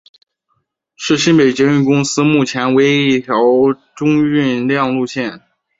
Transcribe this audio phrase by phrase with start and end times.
[0.95, 3.35] 是新北捷运公司目前唯一一条
[3.95, 5.43] 中运量路线。